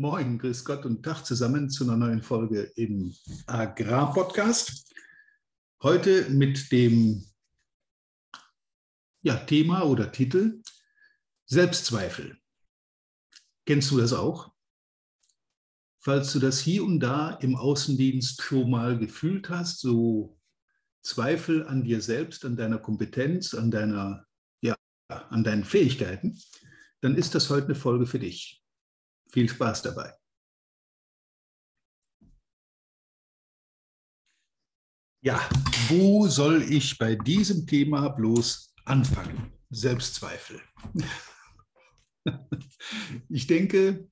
Moin, 0.00 0.38
grüß 0.38 0.64
Gott 0.64 0.86
und 0.86 1.02
Tag 1.02 1.26
zusammen 1.26 1.68
zu 1.68 1.84
einer 1.84 1.94
neuen 1.94 2.22
Folge 2.22 2.72
im 2.74 3.14
Agrarpodcast. 3.46 4.94
Heute 5.82 6.30
mit 6.30 6.72
dem 6.72 7.26
ja, 9.20 9.36
Thema 9.36 9.82
oder 9.82 10.10
Titel 10.10 10.62
Selbstzweifel. 11.44 12.38
Kennst 13.66 13.90
du 13.90 13.98
das 13.98 14.14
auch? 14.14 14.54
Falls 16.02 16.32
du 16.32 16.38
das 16.38 16.60
hier 16.60 16.82
und 16.82 17.00
da 17.00 17.32
im 17.32 17.54
Außendienst 17.54 18.40
schon 18.40 18.70
mal 18.70 18.98
gefühlt 18.98 19.50
hast, 19.50 19.80
so 19.80 20.40
Zweifel 21.02 21.66
an 21.66 21.84
dir 21.84 22.00
selbst, 22.00 22.46
an 22.46 22.56
deiner 22.56 22.78
Kompetenz, 22.78 23.52
an, 23.52 23.70
deiner, 23.70 24.26
ja, 24.62 24.74
an 25.08 25.44
deinen 25.44 25.64
Fähigkeiten, 25.64 26.40
dann 27.02 27.16
ist 27.16 27.34
das 27.34 27.50
heute 27.50 27.66
eine 27.66 27.74
Folge 27.74 28.06
für 28.06 28.18
dich. 28.18 28.60
Viel 29.32 29.48
Spaß 29.48 29.82
dabei. 29.82 30.14
Ja, 35.22 35.38
wo 35.88 36.26
soll 36.28 36.62
ich 36.62 36.96
bei 36.96 37.14
diesem 37.14 37.66
Thema 37.66 38.08
bloß 38.08 38.74
anfangen? 38.84 39.52
Selbstzweifel. 39.70 40.60
Ich 43.28 43.46
denke, 43.46 44.10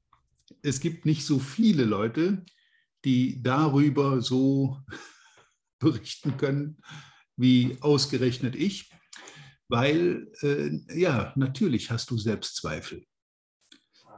es 0.63 0.81
gibt 0.81 1.05
nicht 1.05 1.25
so 1.25 1.39
viele 1.39 1.85
Leute, 1.85 2.45
die 3.05 3.43
darüber 3.43 4.23
so 4.23 4.83
berichten 5.79 6.37
können, 6.37 6.79
wie 7.37 7.77
ausgerechnet 7.81 8.57
ich, 8.57 8.91
weil 9.69 10.31
äh, 10.41 10.99
ja, 10.99 11.33
natürlich 11.37 11.91
hast 11.91 12.11
du 12.11 12.19
Selbstzweifel. 12.19 13.07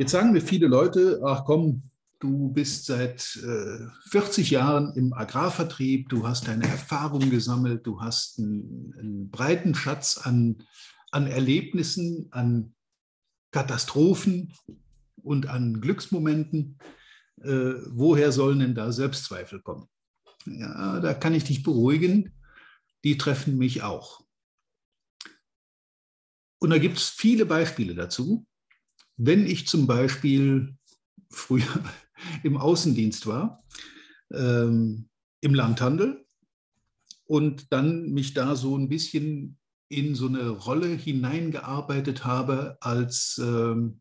Jetzt 0.00 0.12
sagen 0.12 0.32
mir 0.32 0.40
viele 0.40 0.66
Leute, 0.66 1.20
ach 1.26 1.44
komm, 1.44 1.82
du 2.20 2.48
bist 2.54 2.86
seit 2.86 3.36
äh, 3.44 3.86
40 4.08 4.48
Jahren 4.48 4.96
im 4.96 5.12
Agrarvertrieb, 5.12 6.08
du 6.08 6.26
hast 6.26 6.48
deine 6.48 6.64
Erfahrungen 6.64 7.28
gesammelt, 7.28 7.86
du 7.86 8.00
hast 8.00 8.38
einen, 8.38 8.94
einen 8.98 9.30
breiten 9.30 9.74
Schatz 9.74 10.16
an, 10.16 10.62
an 11.10 11.26
Erlebnissen, 11.26 12.28
an 12.30 12.74
Katastrophen 13.50 14.54
und 15.22 15.48
an 15.48 15.82
Glücksmomenten. 15.82 16.78
Äh, 17.42 17.74
woher 17.88 18.32
sollen 18.32 18.60
denn 18.60 18.74
da 18.74 18.92
Selbstzweifel 18.92 19.60
kommen? 19.60 19.86
Ja, 20.46 21.00
da 21.00 21.12
kann 21.12 21.34
ich 21.34 21.44
dich 21.44 21.62
beruhigen, 21.62 22.32
die 23.04 23.18
treffen 23.18 23.58
mich 23.58 23.82
auch. 23.82 24.24
Und 26.58 26.70
da 26.70 26.78
gibt 26.78 26.96
es 26.96 27.10
viele 27.10 27.44
Beispiele 27.44 27.94
dazu. 27.94 28.46
Wenn 29.22 29.44
ich 29.44 29.66
zum 29.66 29.86
Beispiel 29.86 30.74
früher 31.28 31.84
im 32.42 32.56
Außendienst 32.56 33.26
war, 33.26 33.62
ähm, 34.32 35.10
im 35.42 35.54
Landhandel 35.54 36.24
und 37.26 37.70
dann 37.70 38.12
mich 38.12 38.32
da 38.32 38.56
so 38.56 38.78
ein 38.78 38.88
bisschen 38.88 39.58
in 39.90 40.14
so 40.14 40.26
eine 40.26 40.48
Rolle 40.48 40.88
hineingearbeitet 40.88 42.24
habe 42.24 42.78
als, 42.80 43.38
ähm, 43.44 44.00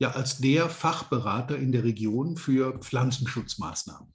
ja, 0.00 0.10
als 0.10 0.38
der 0.38 0.68
Fachberater 0.68 1.56
in 1.56 1.70
der 1.70 1.84
Region 1.84 2.36
für 2.36 2.76
Pflanzenschutzmaßnahmen. 2.80 4.12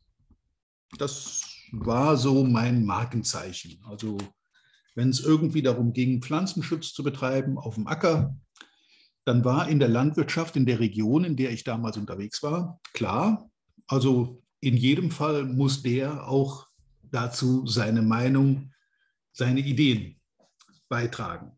Das 0.98 1.44
war 1.72 2.18
so 2.18 2.44
mein 2.44 2.84
Markenzeichen. 2.84 3.82
Also 3.86 4.18
wenn 4.96 5.10
es 5.10 5.22
irgendwie 5.22 5.62
darum 5.62 5.94
ging, 5.94 6.22
Pflanzenschutz 6.22 6.94
zu 6.94 7.02
betreiben 7.02 7.58
auf 7.58 7.76
dem 7.76 7.88
Acker, 7.88 8.36
dann 9.26 9.44
war 9.46 9.68
in 9.70 9.80
der 9.80 9.90
Landwirtschaft 9.90 10.56
in 10.56 10.66
der 10.66 10.80
Region, 10.80 11.24
in 11.24 11.36
der 11.36 11.52
ich 11.52 11.64
damals 11.64 11.98
unterwegs 11.98 12.42
war, 12.42 12.80
klar, 12.94 13.50
also 13.88 14.42
in 14.62 14.76
jedem 14.76 15.12
Fall 15.12 15.46
muss 15.46 15.82
der 15.82 16.28
auch 16.28 16.68
dazu 17.04 17.66
seine 17.66 18.02
Meinung, 18.02 18.72
seine 19.32 19.62
Ideen 19.62 20.20
beitragen. 20.90 21.58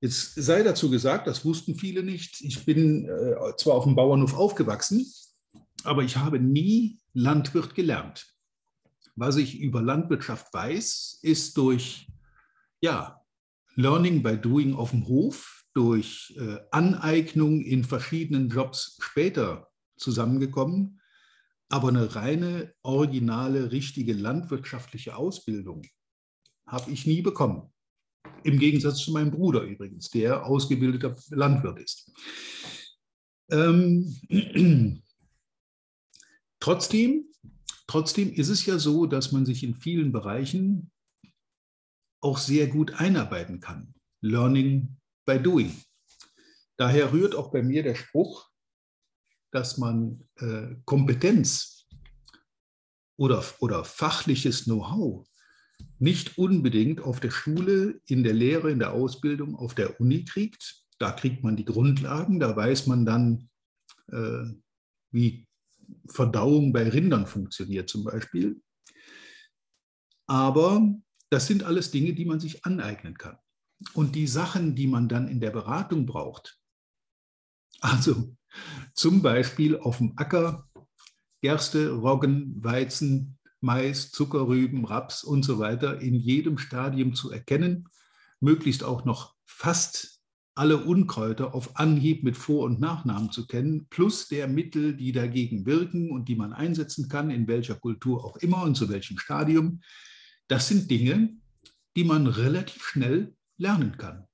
Jetzt 0.00 0.34
sei 0.34 0.62
dazu 0.62 0.90
gesagt, 0.90 1.26
das 1.26 1.44
wussten 1.44 1.74
viele 1.74 2.02
nicht, 2.02 2.40
ich 2.40 2.64
bin 2.64 3.08
äh, 3.08 3.56
zwar 3.56 3.74
auf 3.74 3.84
dem 3.84 3.96
Bauernhof 3.96 4.34
aufgewachsen, 4.34 5.04
aber 5.82 6.02
ich 6.02 6.16
habe 6.16 6.38
nie 6.38 7.00
Landwirt 7.14 7.74
gelernt. 7.74 8.32
Was 9.16 9.36
ich 9.36 9.58
über 9.58 9.82
Landwirtschaft 9.82 10.54
weiß, 10.54 11.18
ist 11.22 11.56
durch 11.56 12.06
ja, 12.80 13.20
Learning 13.74 14.22
by 14.22 14.36
Doing 14.36 14.74
auf 14.74 14.90
dem 14.90 15.08
Hof, 15.08 15.57
durch 15.78 16.34
äh, 16.36 16.58
Aneignung 16.72 17.60
in 17.60 17.84
verschiedenen 17.84 18.48
Jobs 18.48 18.98
später 19.00 19.70
zusammengekommen. 19.96 21.00
Aber 21.68 21.86
eine 21.86 22.16
reine, 22.16 22.74
originale, 22.82 23.70
richtige 23.70 24.12
landwirtschaftliche 24.12 25.14
Ausbildung 25.14 25.82
habe 26.66 26.90
ich 26.90 27.06
nie 27.06 27.22
bekommen. 27.22 27.72
Im 28.42 28.58
Gegensatz 28.58 28.98
zu 28.98 29.12
meinem 29.12 29.30
Bruder 29.30 29.62
übrigens, 29.62 30.10
der 30.10 30.46
ausgebildeter 30.46 31.14
Landwirt 31.30 31.78
ist. 31.78 32.10
Ähm, 33.52 34.16
trotzdem, 36.60 37.24
trotzdem 37.86 38.32
ist 38.32 38.48
es 38.48 38.66
ja 38.66 38.80
so, 38.80 39.06
dass 39.06 39.30
man 39.30 39.46
sich 39.46 39.62
in 39.62 39.76
vielen 39.76 40.10
Bereichen 40.10 40.90
auch 42.20 42.38
sehr 42.38 42.66
gut 42.66 42.94
einarbeiten 42.94 43.60
kann. 43.60 43.94
Learning 44.20 44.97
by 45.28 45.38
doing. 45.38 45.76
Daher 46.78 47.12
rührt 47.12 47.34
auch 47.34 47.50
bei 47.50 47.62
mir 47.62 47.82
der 47.82 47.94
Spruch, 47.94 48.48
dass 49.52 49.76
man 49.76 50.26
äh, 50.36 50.76
Kompetenz 50.84 51.86
oder, 53.18 53.44
oder 53.60 53.84
fachliches 53.84 54.64
Know-how 54.64 55.28
nicht 55.98 56.38
unbedingt 56.38 57.00
auf 57.00 57.20
der 57.20 57.30
Schule, 57.30 58.00
in 58.06 58.22
der 58.22 58.32
Lehre, 58.32 58.70
in 58.70 58.78
der 58.78 58.92
Ausbildung, 58.92 59.54
auf 59.56 59.74
der 59.74 60.00
Uni 60.00 60.24
kriegt. 60.24 60.84
Da 60.98 61.12
kriegt 61.12 61.42
man 61.44 61.56
die 61.56 61.64
Grundlagen, 61.64 62.40
da 62.40 62.56
weiß 62.56 62.86
man 62.86 63.04
dann, 63.04 63.50
äh, 64.10 64.44
wie 65.10 65.46
Verdauung 66.08 66.72
bei 66.72 66.88
Rindern 66.88 67.26
funktioniert 67.26 67.88
zum 67.88 68.04
Beispiel. 68.04 68.60
Aber 70.26 70.94
das 71.30 71.46
sind 71.46 71.62
alles 71.64 71.90
Dinge, 71.90 72.14
die 72.14 72.24
man 72.24 72.40
sich 72.40 72.64
aneignen 72.64 73.16
kann. 73.16 73.38
Und 73.94 74.14
die 74.14 74.26
Sachen, 74.26 74.74
die 74.74 74.86
man 74.86 75.08
dann 75.08 75.28
in 75.28 75.40
der 75.40 75.50
Beratung 75.50 76.06
braucht, 76.06 76.58
also 77.80 78.36
zum 78.94 79.22
Beispiel 79.22 79.78
auf 79.78 79.98
dem 79.98 80.14
Acker 80.16 80.68
Gerste, 81.40 81.90
Roggen, 81.90 82.62
Weizen, 82.64 83.38
Mais, 83.60 84.10
Zuckerrüben, 84.10 84.84
Raps 84.84 85.22
und 85.22 85.44
so 85.44 85.58
weiter 85.58 86.00
in 86.00 86.14
jedem 86.14 86.58
Stadium 86.58 87.14
zu 87.14 87.30
erkennen, 87.30 87.88
möglichst 88.40 88.82
auch 88.84 89.04
noch 89.04 89.34
fast 89.44 90.20
alle 90.54 90.78
Unkräuter 90.78 91.54
auf 91.54 91.76
Anhieb 91.76 92.24
mit 92.24 92.36
Vor- 92.36 92.64
und 92.64 92.80
Nachnamen 92.80 93.30
zu 93.30 93.46
kennen, 93.46 93.86
plus 93.90 94.26
der 94.26 94.48
Mittel, 94.48 94.96
die 94.96 95.12
dagegen 95.12 95.66
wirken 95.66 96.10
und 96.10 96.28
die 96.28 96.34
man 96.34 96.52
einsetzen 96.52 97.08
kann, 97.08 97.30
in 97.30 97.46
welcher 97.46 97.76
Kultur 97.76 98.24
auch 98.24 98.36
immer 98.38 98.62
und 98.62 98.76
zu 98.76 98.88
welchem 98.88 99.18
Stadium. 99.18 99.80
Das 100.48 100.66
sind 100.66 100.90
Dinge, 100.90 101.36
die 101.96 102.02
man 102.02 102.26
relativ 102.26 102.82
schnell 102.84 103.36
lernen 103.58 103.96
kann. 103.98 104.26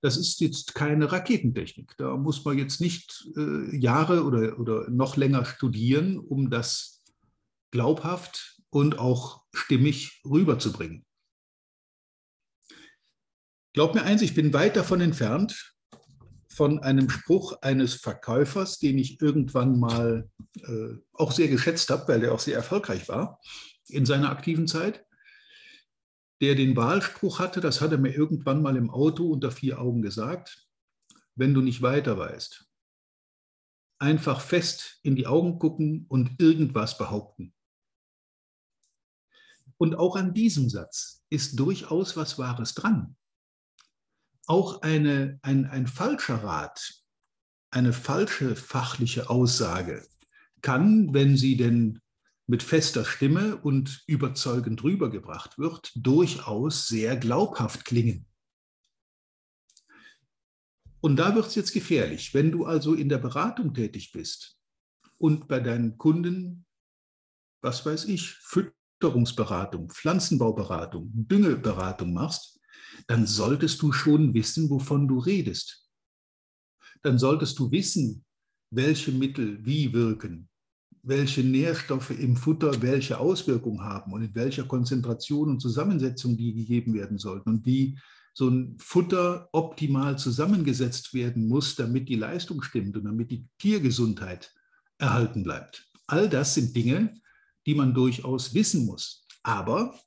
Das 0.00 0.16
ist 0.16 0.40
jetzt 0.40 0.74
keine 0.74 1.10
Raketentechnik. 1.10 1.94
Da 1.96 2.16
muss 2.16 2.44
man 2.44 2.58
jetzt 2.58 2.80
nicht 2.80 3.28
äh, 3.36 3.76
Jahre 3.76 4.24
oder, 4.24 4.58
oder 4.58 4.88
noch 4.90 5.16
länger 5.16 5.44
studieren, 5.44 6.18
um 6.18 6.50
das 6.50 7.02
glaubhaft 7.70 8.60
und 8.70 8.98
auch 8.98 9.44
stimmig 9.52 10.20
rüberzubringen. 10.24 11.04
Glaub 13.72 13.94
mir 13.94 14.04
eins, 14.04 14.22
ich 14.22 14.34
bin 14.34 14.52
weit 14.52 14.76
davon 14.76 15.00
entfernt, 15.00 15.76
von 16.48 16.78
einem 16.78 17.10
Spruch 17.10 17.60
eines 17.60 17.94
Verkäufers, 17.94 18.78
den 18.78 18.96
ich 18.96 19.20
irgendwann 19.20 19.78
mal 19.78 20.30
äh, 20.62 20.94
auch 21.12 21.32
sehr 21.32 21.48
geschätzt 21.48 21.90
habe, 21.90 22.08
weil 22.08 22.24
er 22.24 22.32
auch 22.32 22.40
sehr 22.40 22.56
erfolgreich 22.56 23.08
war 23.08 23.38
in 23.88 24.06
seiner 24.06 24.30
aktiven 24.30 24.66
Zeit 24.66 25.05
der 26.40 26.54
den 26.54 26.76
Wahlspruch 26.76 27.38
hatte, 27.38 27.60
das 27.60 27.80
hat 27.80 27.92
er 27.92 27.98
mir 27.98 28.14
irgendwann 28.14 28.62
mal 28.62 28.76
im 28.76 28.90
Auto 28.90 29.30
unter 29.30 29.50
vier 29.50 29.80
Augen 29.80 30.02
gesagt, 30.02 30.68
wenn 31.34 31.54
du 31.54 31.60
nicht 31.60 31.82
weiter 31.82 32.18
weißt, 32.18 32.66
einfach 33.98 34.40
fest 34.40 34.98
in 35.02 35.16
die 35.16 35.26
Augen 35.26 35.58
gucken 35.58 36.06
und 36.08 36.40
irgendwas 36.40 36.98
behaupten. 36.98 37.54
Und 39.78 39.94
auch 39.94 40.16
an 40.16 40.32
diesem 40.32 40.70
Satz 40.70 41.24
ist 41.28 41.58
durchaus 41.58 42.16
was 42.16 42.38
Wahres 42.38 42.74
dran. 42.74 43.16
Auch 44.46 44.82
eine, 44.82 45.38
ein, 45.42 45.66
ein 45.66 45.86
falscher 45.86 46.42
Rat, 46.42 47.02
eine 47.70 47.92
falsche 47.92 48.56
fachliche 48.56 49.28
Aussage 49.28 50.06
kann, 50.62 51.12
wenn 51.12 51.36
sie 51.36 51.56
denn 51.56 52.00
mit 52.46 52.62
fester 52.62 53.04
Stimme 53.04 53.56
und 53.56 54.04
überzeugend 54.06 54.82
rübergebracht 54.84 55.58
wird, 55.58 55.92
durchaus 55.96 56.86
sehr 56.86 57.16
glaubhaft 57.16 57.84
klingen. 57.84 58.26
Und 61.00 61.16
da 61.16 61.34
wird 61.34 61.46
es 61.46 61.54
jetzt 61.54 61.72
gefährlich. 61.72 62.34
Wenn 62.34 62.50
du 62.50 62.64
also 62.64 62.94
in 62.94 63.08
der 63.08 63.18
Beratung 63.18 63.74
tätig 63.74 64.12
bist 64.12 64.58
und 65.18 65.48
bei 65.48 65.60
deinen 65.60 65.98
Kunden, 65.98 66.66
was 67.62 67.84
weiß 67.84 68.06
ich, 68.06 68.32
Fütterungsberatung, 68.32 69.90
Pflanzenbauberatung, 69.90 71.10
Düngeberatung 71.12 72.12
machst, 72.12 72.60
dann 73.08 73.26
solltest 73.26 73.82
du 73.82 73.92
schon 73.92 74.34
wissen, 74.34 74.70
wovon 74.70 75.06
du 75.06 75.18
redest. 75.18 75.88
Dann 77.02 77.18
solltest 77.18 77.58
du 77.58 77.70
wissen, 77.70 78.24
welche 78.70 79.12
Mittel 79.12 79.64
wie 79.64 79.92
wirken, 79.92 80.48
welche 81.06 81.42
Nährstoffe 81.42 82.10
im 82.10 82.36
Futter 82.36 82.82
welche 82.82 83.18
Auswirkungen 83.18 83.82
haben 83.82 84.12
und 84.12 84.22
in 84.22 84.34
welcher 84.34 84.64
Konzentration 84.64 85.48
und 85.48 85.60
Zusammensetzung 85.60 86.36
die 86.36 86.52
gegeben 86.52 86.94
werden 86.94 87.18
sollten 87.18 87.48
und 87.48 87.66
wie 87.66 87.96
so 88.34 88.48
ein 88.48 88.76
Futter 88.78 89.48
optimal 89.52 90.18
zusammengesetzt 90.18 91.14
werden 91.14 91.48
muss, 91.48 91.74
damit 91.76 92.08
die 92.08 92.16
Leistung 92.16 92.60
stimmt 92.62 92.96
und 92.96 93.04
damit 93.04 93.30
die 93.30 93.46
Tiergesundheit 93.58 94.52
erhalten 94.98 95.42
bleibt. 95.42 95.86
All 96.06 96.28
das 96.28 96.54
sind 96.54 96.76
Dinge, 96.76 97.14
die 97.66 97.74
man 97.74 97.94
durchaus 97.94 98.52
wissen 98.52 98.84
muss. 98.84 99.24
Aber, 99.42 99.98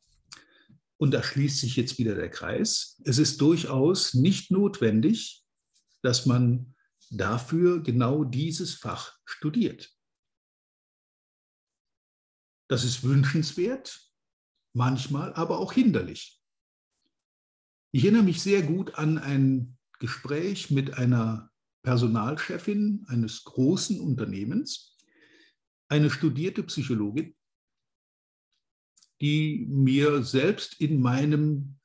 und 0.97 1.11
da 1.11 1.23
schließt 1.23 1.59
sich 1.59 1.75
jetzt 1.75 1.97
wieder 1.97 2.13
der 2.13 2.29
Kreis, 2.29 3.01
es 3.05 3.17
ist 3.17 3.41
durchaus 3.41 4.13
nicht 4.13 4.51
notwendig, 4.51 5.43
dass 6.01 6.25
man 6.25 6.75
dafür 7.09 7.81
genau 7.81 8.23
dieses 8.23 8.75
Fach 8.75 9.13
studiert. 9.25 9.89
Das 12.69 12.83
ist 12.83 13.03
wünschenswert, 13.03 13.99
manchmal 14.73 15.33
aber 15.33 15.57
auch 15.59 15.73
hinderlich. 15.73 16.39
Ich 17.91 18.03
erinnere 18.03 18.23
mich 18.23 18.41
sehr 18.41 18.61
gut 18.61 18.95
an 18.95 19.17
ein 19.17 19.77
Gespräch 19.97 20.69
mit 20.69 20.93
einer 20.93 21.51
Personalchefin 21.81 23.05
eines 23.07 23.43
großen 23.43 23.99
Unternehmens, 23.99 24.97
eine 25.87 26.11
studierte 26.11 26.61
Psychologin, 26.61 27.35
die 29.19 29.65
mir 29.67 30.23
selbst 30.23 30.79
in 30.79 31.01
meinem 31.01 31.79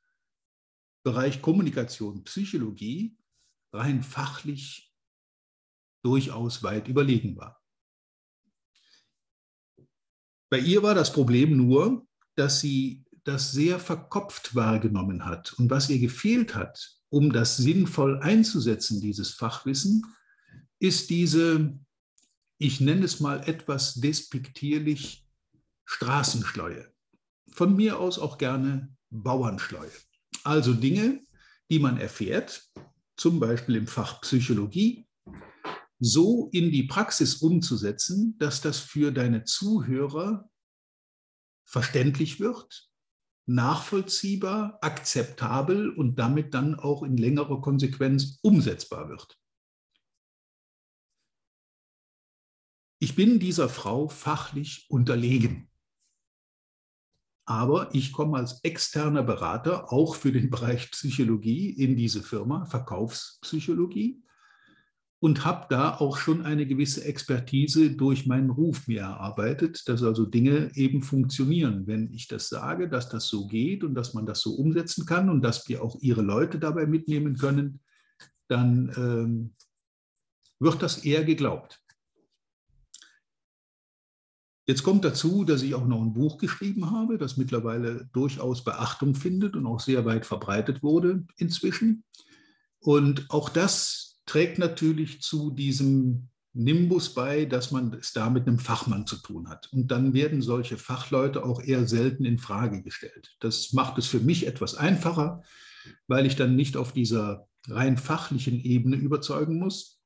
Bereich 1.03 1.41
Kommunikation, 1.41 2.23
Psychologie 2.25 3.17
rein 3.73 4.03
fachlich 4.03 4.93
durchaus 6.03 6.61
weit 6.61 6.87
überlegen 6.87 7.35
war. 7.35 7.64
Bei 10.55 10.61
ihr 10.61 10.81
war 10.81 10.95
das 10.95 11.11
Problem 11.11 11.57
nur, 11.57 12.07
dass 12.35 12.61
sie 12.61 13.03
das 13.25 13.51
sehr 13.51 13.77
verkopft 13.77 14.55
wahrgenommen 14.55 15.25
hat. 15.25 15.51
Und 15.59 15.69
was 15.69 15.89
ihr 15.89 15.99
gefehlt 15.99 16.55
hat, 16.55 16.95
um 17.09 17.33
das 17.33 17.57
sinnvoll 17.57 18.21
einzusetzen, 18.21 19.01
dieses 19.01 19.31
Fachwissen, 19.31 20.05
ist 20.79 21.09
diese, 21.09 21.77
ich 22.57 22.79
nenne 22.79 23.03
es 23.03 23.19
mal 23.19 23.45
etwas 23.45 23.95
despektierlich, 23.95 25.27
Straßenschleue. 25.83 26.89
Von 27.51 27.75
mir 27.75 27.99
aus 27.99 28.17
auch 28.17 28.37
gerne 28.37 28.95
Bauernschleue. 29.09 29.91
Also 30.45 30.73
Dinge, 30.73 31.19
die 31.69 31.79
man 31.79 31.97
erfährt, 31.97 32.63
zum 33.17 33.41
Beispiel 33.41 33.75
im 33.75 33.87
Fach 33.87 34.21
Psychologie, 34.21 35.04
so 35.99 36.49
in 36.51 36.71
die 36.71 36.83
Praxis 36.83 37.35
umzusetzen, 37.35 38.37
dass 38.37 38.61
das 38.61 38.79
für 38.79 39.11
deine 39.11 39.43
Zuhörer 39.43 40.49
verständlich 41.63 42.39
wird, 42.39 42.89
nachvollziehbar, 43.47 44.79
akzeptabel 44.81 45.89
und 45.89 46.17
damit 46.19 46.53
dann 46.53 46.75
auch 46.75 47.03
in 47.03 47.17
längerer 47.17 47.61
Konsequenz 47.61 48.37
umsetzbar 48.41 49.09
wird. 49.09 49.39
Ich 52.99 53.15
bin 53.15 53.39
dieser 53.39 53.69
Frau 53.69 54.07
fachlich 54.07 54.87
unterlegen. 54.89 55.69
Aber 57.47 57.93
ich 57.93 58.11
komme 58.11 58.37
als 58.37 58.63
externer 58.63 59.21
Berater 59.21 59.93
auch 59.93 60.15
für 60.15 60.31
den 60.31 60.49
Bereich 60.49 60.89
Psychologie 60.89 61.69
in 61.69 61.95
diese 61.95 62.23
Firma, 62.23 62.65
Verkaufspsychologie, 62.65 64.24
und 65.19 65.45
habe 65.45 65.65
da 65.69 65.95
auch 65.95 66.17
schon 66.17 66.45
eine 66.45 66.67
gewisse 66.67 67.03
Expertise 67.03 67.91
durch 67.91 68.25
meinen 68.25 68.49
Ruf 68.49 68.87
mir 68.87 69.01
erarbeitet, 69.01 69.87
dass 69.87 70.03
also 70.03 70.25
Dinge 70.25 70.71
eben 70.75 71.01
funktionieren. 71.01 71.87
Wenn 71.87 72.11
ich 72.11 72.27
das 72.27 72.49
sage, 72.49 72.89
dass 72.89 73.09
das 73.09 73.27
so 73.27 73.47
geht 73.47 73.83
und 73.83 73.95
dass 73.95 74.13
man 74.13 74.25
das 74.25 74.41
so 74.41 74.53
umsetzen 74.53 75.05
kann 75.05 75.29
und 75.29 75.41
dass 75.41 75.67
wir 75.67 75.83
auch 75.83 75.97
Ihre 76.01 76.21
Leute 76.21 76.59
dabei 76.59 76.85
mitnehmen 76.85 77.37
können, 77.37 77.79
dann 78.47 78.91
ähm, 78.97 79.53
wird 80.59 80.81
das 80.81 80.99
eher 80.99 81.23
geglaubt. 81.23 81.81
Jetzt 84.67 84.81
kommt 84.81 85.05
dazu, 85.05 85.43
dass 85.43 85.61
ich 85.61 85.75
auch 85.75 85.85
noch 85.85 86.01
ein 86.01 86.13
Buch 86.13 86.37
geschrieben 86.37 86.89
habe, 86.89 87.19
das 87.19 87.37
mittlerweile 87.37 88.09
durchaus 88.13 88.63
Beachtung 88.63 89.13
findet 89.13 89.55
und 89.55 89.67
auch 89.67 89.79
sehr 89.79 90.05
weit 90.05 90.25
verbreitet 90.25 90.81
wurde 90.81 91.25
inzwischen. 91.37 92.03
Und 92.79 93.27
auch 93.29 93.49
das 93.49 94.04
trägt 94.25 94.59
natürlich 94.59 95.21
zu 95.21 95.51
diesem 95.51 96.29
Nimbus 96.53 97.13
bei, 97.13 97.45
dass 97.45 97.71
man 97.71 97.93
es 97.93 98.13
da 98.13 98.29
mit 98.29 98.47
einem 98.47 98.59
Fachmann 98.59 99.05
zu 99.05 99.17
tun 99.17 99.49
hat. 99.49 99.71
Und 99.73 99.91
dann 99.91 100.13
werden 100.13 100.41
solche 100.41 100.77
Fachleute 100.77 101.43
auch 101.43 101.61
eher 101.61 101.85
selten 101.85 102.23
in 102.23 102.39
Frage 102.39 102.81
gestellt. 102.81 103.35
Das 103.41 103.73
macht 103.73 103.97
es 103.97 104.07
für 104.07 104.21
mich 104.21 104.47
etwas 104.47 104.75
einfacher, 104.75 105.43
weil 106.07 106.25
ich 106.25 106.37
dann 106.37 106.55
nicht 106.55 106.77
auf 106.77 106.93
dieser 106.93 107.47
rein 107.67 107.97
fachlichen 107.97 108.61
Ebene 108.61 108.95
überzeugen 108.95 109.59
muss. 109.59 109.99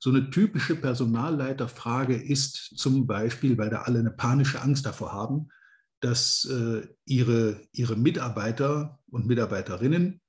So 0.00 0.10
eine 0.10 0.30
typische 0.30 0.74
Personalleiterfrage 0.74 2.16
ist 2.16 2.76
zum 2.76 3.06
Beispiel, 3.06 3.56
weil 3.56 3.70
da 3.70 3.82
alle 3.82 4.00
eine 4.00 4.10
panische 4.10 4.60
Angst 4.60 4.84
davor 4.84 5.12
haben, 5.12 5.50
dass 6.00 6.44
äh, 6.46 6.88
ihre, 7.04 7.60
ihre 7.70 7.94
Mitarbeiter 7.94 8.98
und 9.08 9.26
Mitarbeiterinnen 9.26 10.20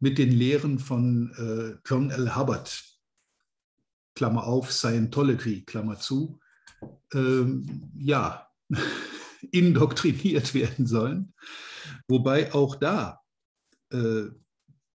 mit 0.00 0.18
den 0.18 0.32
Lehren 0.32 0.78
von 0.78 1.32
äh, 1.36 1.78
John 1.88 2.10
L. 2.10 2.34
Hubbard, 2.34 2.82
Klammer 4.14 4.44
auf, 4.44 4.72
Scientology, 4.72 5.64
Klammer 5.64 5.98
zu, 5.98 6.40
ähm, 7.14 7.92
ja, 7.98 8.48
indoktriniert 9.52 10.54
werden 10.54 10.86
sollen. 10.86 11.34
Wobei 12.08 12.52
auch 12.52 12.76
da 12.76 13.20
äh, 13.90 14.24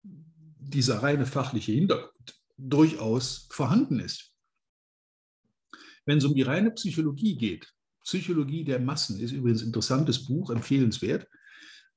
dieser 0.02 1.02
reine 1.02 1.26
fachliche 1.26 1.72
Hintergrund 1.72 2.40
durchaus 2.56 3.48
vorhanden 3.50 3.98
ist. 3.98 4.32
Wenn 6.04 6.18
es 6.18 6.24
um 6.24 6.34
die 6.34 6.42
reine 6.42 6.70
Psychologie 6.70 7.36
geht, 7.36 7.72
Psychologie 8.04 8.64
der 8.64 8.80
Massen 8.80 9.18
ist 9.18 9.32
übrigens 9.32 9.62
ein 9.62 9.68
interessantes 9.68 10.26
Buch, 10.26 10.50
empfehlenswert, 10.50 11.28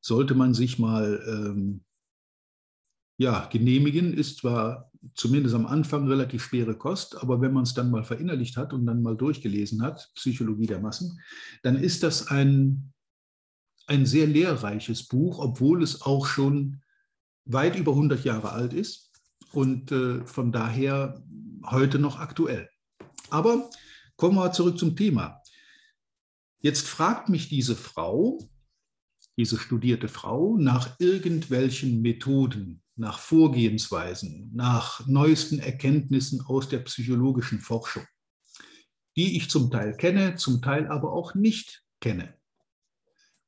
sollte 0.02 0.36
man 0.36 0.54
sich 0.54 0.78
mal 0.78 1.24
ähm, 1.28 1.84
ja, 3.18 3.48
genehmigen 3.48 4.14
ist 4.14 4.40
zwar 4.40 4.92
zumindest 5.14 5.56
am 5.56 5.66
Anfang 5.66 6.08
relativ 6.08 6.44
schwere 6.44 6.76
Kost, 6.76 7.22
aber 7.22 7.42
wenn 7.42 7.54
man 7.54 7.64
es 7.64 7.74
dann 7.74 7.92
mal 7.92 8.04
verinnerlicht 8.04 8.58
hat 8.58 8.74
und 8.74 8.86
dann 8.86 9.02
mal 9.02 9.16
durchgelesen 9.16 9.82
hat, 9.82 10.12
Psychologie 10.16 10.66
der 10.66 10.80
Massen, 10.80 11.20
dann 11.64 11.76
ist 11.78 12.04
das 12.04 12.28
ein, 12.28 12.94
ein 13.88 14.06
sehr 14.06 14.28
lehrreiches 14.28 15.08
Buch, 15.08 15.40
obwohl 15.40 15.84
es 15.84 16.02
auch 16.02 16.26
schon 16.26 16.82
weit 17.46 17.78
über 17.78 17.92
100 17.92 18.26
Jahre 18.26 18.52
alt 18.52 18.74
ist 18.74 19.12
und 19.52 19.92
äh, 19.92 20.26
von 20.26 20.52
daher 20.52 21.24
heute 21.66 22.00
noch 22.00 22.20
aktuell. 22.20 22.70
Aber 23.30 23.70
kommen 24.18 24.36
wir 24.36 24.52
zurück 24.52 24.78
zum 24.78 24.96
Thema. 24.96 25.42
Jetzt 26.60 26.88
fragt 26.88 27.30
mich 27.30 27.48
diese 27.48 27.76
Frau, 27.76 28.40
diese 29.38 29.60
studierte 29.60 30.08
Frau, 30.08 30.58
nach 30.58 31.00
irgendwelchen 31.00 32.02
Methoden, 32.02 32.82
nach 32.96 33.20
Vorgehensweisen, 33.20 34.52
nach 34.54 35.06
neuesten 35.08 35.60
Erkenntnissen 35.60 36.42
aus 36.42 36.70
der 36.70 36.80
psychologischen 36.80 37.60
Forschung, 37.60 38.06
die 39.16 39.38
ich 39.38 39.50
zum 39.50 39.70
Teil 39.70 39.96
kenne, 39.98 40.36
zum 40.36 40.62
Teil 40.62 40.88
aber 40.88 41.14
auch 41.14 41.36
nicht 41.36 41.84
kenne. 42.00 42.36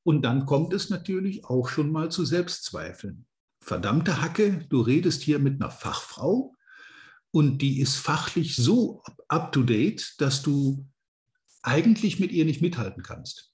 Und 0.03 0.21
dann 0.21 0.45
kommt 0.45 0.73
es 0.73 0.89
natürlich 0.89 1.45
auch 1.45 1.67
schon 1.67 1.91
mal 1.91 2.09
zu 2.11 2.25
Selbstzweifeln. 2.25 3.25
Verdammte 3.61 4.21
Hacke, 4.21 4.65
du 4.69 4.81
redest 4.81 5.21
hier 5.21 5.39
mit 5.39 5.61
einer 5.61 5.71
Fachfrau 5.71 6.55
und 7.31 7.61
die 7.61 7.79
ist 7.79 7.97
fachlich 7.97 8.55
so 8.55 9.03
up-to-date, 9.27 10.15
dass 10.19 10.41
du 10.41 10.87
eigentlich 11.61 12.19
mit 12.19 12.31
ihr 12.31 12.45
nicht 12.45 12.61
mithalten 12.61 13.03
kannst. 13.03 13.53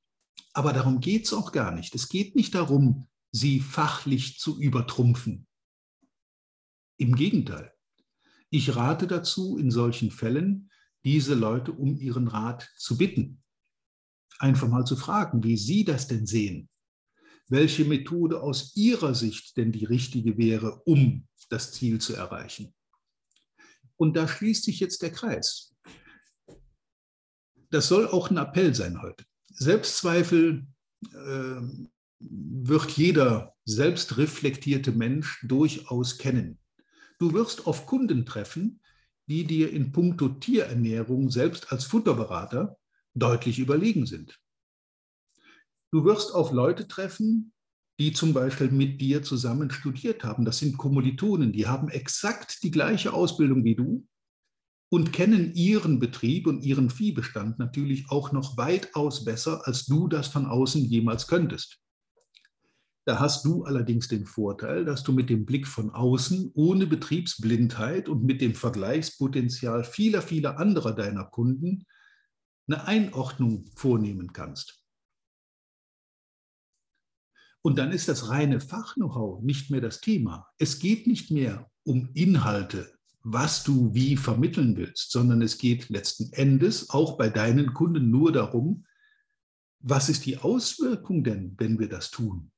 Aber 0.53 0.71
darum 0.71 0.99
geht 0.99 1.25
es 1.25 1.33
auch 1.33 1.51
gar 1.51 1.71
nicht. 1.71 1.95
Es 1.95 2.09
geht 2.09 2.35
nicht 2.35 2.53
darum, 2.53 3.07
sie 3.31 3.59
fachlich 3.59 4.37
zu 4.37 4.59
übertrumpfen. 4.59 5.47
Im 6.97 7.15
Gegenteil. 7.15 7.73
Ich 8.49 8.75
rate 8.75 9.07
dazu, 9.07 9.57
in 9.57 9.71
solchen 9.71 10.11
Fällen 10.11 10.69
diese 11.03 11.33
Leute 11.33 11.71
um 11.71 11.97
ihren 11.97 12.27
Rat 12.27 12.69
zu 12.77 12.97
bitten. 12.97 13.41
Einfach 14.39 14.67
mal 14.67 14.85
zu 14.85 14.95
fragen, 14.95 15.43
wie 15.43 15.57
sie 15.57 15.83
das 15.83 16.07
denn 16.07 16.25
sehen. 16.25 16.69
Welche 17.49 17.85
Methode 17.85 18.41
aus 18.41 18.75
ihrer 18.75 19.15
Sicht 19.15 19.57
denn 19.57 19.71
die 19.71 19.85
richtige 19.85 20.37
wäre, 20.37 20.81
um 20.85 21.27
das 21.49 21.71
Ziel 21.71 21.99
zu 21.99 22.13
erreichen. 22.13 22.73
Und 23.95 24.15
da 24.15 24.27
schließt 24.27 24.63
sich 24.63 24.79
jetzt 24.79 25.01
der 25.01 25.11
Kreis. 25.11 25.75
Das 27.69 27.87
soll 27.87 28.07
auch 28.07 28.29
ein 28.29 28.37
Appell 28.37 28.73
sein 28.75 29.01
heute. 29.01 29.25
Selbstzweifel 29.47 30.67
äh, 31.11 31.61
wird 32.19 32.91
jeder 32.91 33.55
selbstreflektierte 33.65 34.91
Mensch 34.91 35.43
durchaus 35.47 36.17
kennen. 36.17 36.59
Du 37.19 37.33
wirst 37.33 37.67
auf 37.67 37.85
Kunden 37.85 38.25
treffen, 38.25 38.81
die 39.27 39.45
dir 39.45 39.71
in 39.71 39.91
puncto 39.91 40.29
Tierernährung 40.29 41.29
selbst 41.29 41.71
als 41.71 41.85
Futterberater 41.85 42.77
deutlich 43.13 43.59
überlegen 43.59 44.05
sind. 44.05 44.39
Du 45.91 46.03
wirst 46.05 46.33
auf 46.33 46.51
Leute 46.51 46.87
treffen, 46.87 47.53
die 47.99 48.13
zum 48.13 48.33
Beispiel 48.33 48.71
mit 48.71 48.99
dir 48.99 49.21
zusammen 49.21 49.69
studiert 49.69 50.23
haben. 50.23 50.45
Das 50.45 50.57
sind 50.57 50.77
Kommilitonen, 50.77 51.53
die 51.53 51.67
haben 51.67 51.89
exakt 51.89 52.63
die 52.63 52.71
gleiche 52.71 53.13
Ausbildung 53.13 53.63
wie 53.63 53.75
du 53.75 54.07
und 54.89 55.13
kennen 55.13 55.53
ihren 55.53 55.99
Betrieb 55.99 56.47
und 56.47 56.63
ihren 56.63 56.89
Viehbestand 56.89 57.59
natürlich 57.59 58.09
auch 58.09 58.31
noch 58.31 58.57
weitaus 58.57 59.23
besser, 59.23 59.67
als 59.67 59.85
du 59.85 60.07
das 60.07 60.27
von 60.27 60.45
außen 60.45 60.83
jemals 60.85 61.27
könntest. 61.27 61.82
Da 63.05 63.19
hast 63.19 63.43
du 63.43 63.65
allerdings 63.65 64.07
den 64.07 64.25
Vorteil, 64.25 64.85
dass 64.85 65.03
du 65.03 65.11
mit 65.11 65.29
dem 65.29 65.45
Blick 65.45 65.67
von 65.67 65.89
außen, 65.89 66.51
ohne 66.53 66.87
Betriebsblindheit 66.87 68.07
und 68.07 68.23
mit 68.23 68.39
dem 68.39 68.55
Vergleichspotenzial 68.55 69.83
vieler, 69.83 70.21
vieler 70.21 70.57
anderer 70.57 70.93
deiner 70.93 71.25
Kunden 71.25 71.85
eine 72.67 72.85
Einordnung 72.87 73.65
vornehmen 73.75 74.31
kannst. 74.31 74.81
Und 77.61 77.77
dann 77.77 77.91
ist 77.91 78.07
das 78.07 78.29
reine 78.29 78.61
Fach-Know-how 78.61 79.41
nicht 79.41 79.69
mehr 79.69 79.81
das 79.81 79.99
Thema. 79.99 80.47
Es 80.57 80.79
geht 80.79 81.05
nicht 81.05 81.29
mehr 81.29 81.69
um 81.83 82.09
Inhalte, 82.13 82.93
was 83.21 83.63
du 83.63 83.93
wie 83.93 84.15
vermitteln 84.15 84.77
willst, 84.77 85.11
sondern 85.11 85.41
es 85.41 85.57
geht 85.57 85.89
letzten 85.89 86.31
Endes 86.33 86.89
auch 86.89 87.17
bei 87.17 87.29
deinen 87.29 87.73
Kunden 87.73 88.09
nur 88.11 88.31
darum, 88.31 88.85
was 89.79 90.07
ist 90.07 90.25
die 90.25 90.37
Auswirkung 90.37 91.25
denn, 91.25 91.55
wenn 91.57 91.79
wir 91.79 91.89
das 91.89 92.09
tun? 92.09 92.52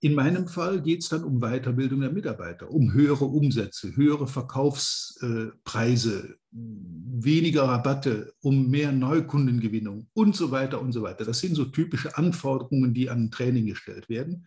In 0.00 0.14
meinem 0.14 0.46
Fall 0.46 0.80
geht 0.80 1.02
es 1.02 1.08
dann 1.08 1.24
um 1.24 1.40
Weiterbildung 1.40 2.02
der 2.02 2.12
Mitarbeiter, 2.12 2.70
um 2.70 2.92
höhere 2.92 3.24
Umsätze, 3.24 3.96
höhere 3.96 4.28
Verkaufspreise, 4.28 6.36
weniger 6.52 7.64
Rabatte, 7.64 8.32
um 8.40 8.70
mehr 8.70 8.92
Neukundengewinnung 8.92 10.08
und 10.14 10.36
so 10.36 10.52
weiter 10.52 10.80
und 10.80 10.92
so 10.92 11.02
weiter. 11.02 11.24
Das 11.24 11.40
sind 11.40 11.56
so 11.56 11.64
typische 11.64 12.16
Anforderungen, 12.16 12.94
die 12.94 13.10
an 13.10 13.32
Training 13.32 13.66
gestellt 13.66 14.08
werden. 14.08 14.46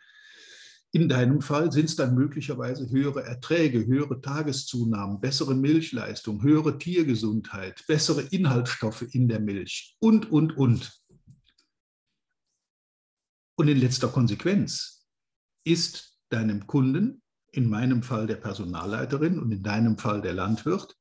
In 0.94 1.10
deinem 1.10 1.42
Fall 1.42 1.72
sind 1.72 1.86
es 1.86 1.98
dann 1.98 2.16
möglicherweise 2.16 2.90
höhere 2.90 3.24
Erträge, 3.24 3.86
höhere 3.86 4.22
Tageszunahmen, 4.22 5.20
bessere 5.20 5.56
Milchleistung, 5.56 6.44
höhere 6.44 6.78
Tiergesundheit, 6.78 7.84
bessere 7.88 8.22
Inhaltsstoffe 8.22 9.06
in 9.12 9.28
der 9.28 9.42
Milch 9.42 9.98
und, 10.00 10.32
und, 10.32 10.58
und. 10.58 11.02
Und 13.56 13.68
in 13.68 13.78
letzter 13.78 14.08
Konsequenz 14.08 15.01
ist 15.64 16.20
deinem 16.30 16.68
Kunden, 16.68 17.22
in 17.52 17.70
meinem 17.70 18.04
Fall 18.04 18.28
der 18.28 18.36
Personalleiterin 18.36 19.40
und 19.40 19.52
in 19.52 19.64
deinem 19.64 19.98
Fall 19.98 20.22
der 20.22 20.34
Landwirt, 20.34 20.98